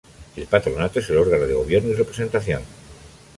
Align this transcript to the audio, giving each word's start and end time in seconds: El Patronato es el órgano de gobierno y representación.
El 0.35 0.47
Patronato 0.47 0.97
es 0.99 1.11
el 1.11 1.17
órgano 1.17 1.45
de 1.45 1.53
gobierno 1.53 1.89
y 1.91 1.93
representación. 1.93 2.63